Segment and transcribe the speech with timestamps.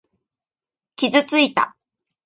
[0.95, 1.77] 傷ついた。